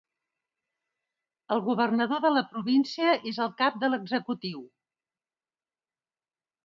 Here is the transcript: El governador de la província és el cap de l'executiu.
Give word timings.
El 1.55 1.61
governador 1.67 2.23
de 2.25 2.31
la 2.37 2.43
província 2.53 3.11
és 3.33 3.41
el 3.45 3.53
cap 3.63 3.77
de 3.85 3.93
l'executiu. 3.95 4.65